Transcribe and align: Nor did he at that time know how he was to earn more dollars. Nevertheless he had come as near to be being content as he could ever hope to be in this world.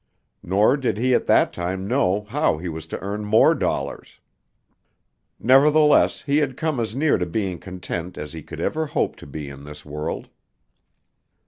Nor 0.41 0.77
did 0.77 0.97
he 0.97 1.13
at 1.13 1.27
that 1.27 1.53
time 1.53 1.87
know 1.87 2.21
how 2.23 2.57
he 2.57 2.67
was 2.67 2.87
to 2.87 2.99
earn 3.01 3.23
more 3.23 3.53
dollars. 3.53 4.19
Nevertheless 5.39 6.23
he 6.23 6.37
had 6.37 6.57
come 6.57 6.79
as 6.79 6.95
near 6.95 7.19
to 7.19 7.25
be 7.27 7.41
being 7.43 7.59
content 7.59 8.17
as 8.17 8.33
he 8.33 8.41
could 8.41 8.59
ever 8.59 8.87
hope 8.87 9.15
to 9.17 9.27
be 9.27 9.47
in 9.47 9.63
this 9.63 9.85
world. 9.85 10.29